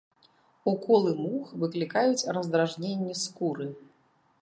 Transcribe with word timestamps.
Уколы 0.71 1.11
мух 1.25 1.45
выклікаюць 1.65 2.27
раздражненні 2.41 3.13
скуры. 3.29 3.73